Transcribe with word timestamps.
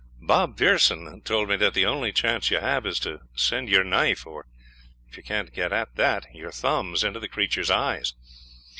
Bob 0.25 0.57
Pearson 0.57 1.21
told 1.21 1.47
me 1.47 1.55
that 1.55 1.75
the 1.75 1.85
only 1.85 2.11
chance 2.11 2.49
you 2.49 2.57
have 2.57 2.87
is 2.87 2.99
to 2.99 3.21
send 3.35 3.69
your 3.69 3.83
knife, 3.83 4.25
or 4.25 4.47
if 5.07 5.15
you 5.15 5.21
can't 5.21 5.53
get 5.53 5.71
at 5.71 5.93
that, 5.95 6.25
your 6.33 6.49
thumbs, 6.51 7.03
into 7.03 7.19
the 7.19 7.27
creature's 7.29 7.69
eyes. 7.69 8.15